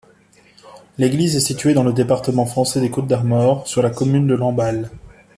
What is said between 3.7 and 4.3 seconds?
la commune